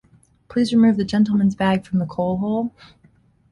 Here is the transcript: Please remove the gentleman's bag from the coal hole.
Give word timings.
Please 0.47 0.73
remove 0.73 0.97
the 0.97 1.05
gentleman's 1.05 1.53
bag 1.53 1.85
from 1.85 1.99
the 1.99 2.07
coal 2.07 2.37
hole. 2.37 2.73